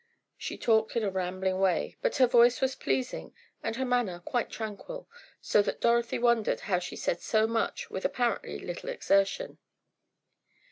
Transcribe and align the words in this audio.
She 0.35 0.57
talked 0.57 0.95
in 0.95 1.03
a 1.03 1.11
rambling 1.11 1.59
way, 1.59 1.95
but 2.01 2.15
her 2.15 2.25
voice 2.25 2.59
was 2.59 2.73
pleasing 2.73 3.35
and 3.61 3.75
her 3.75 3.85
manner 3.85 4.19
quite 4.19 4.49
tranquil, 4.49 5.07
so 5.41 5.61
that 5.61 5.79
Dorothy 5.79 6.17
wondered 6.17 6.61
how 6.61 6.79
she 6.79 6.95
said 6.95 7.21
so 7.21 7.45
much 7.45 7.91
with 7.91 8.03
apparently 8.03 8.57
little 8.57 8.89
exertion. 8.89 9.59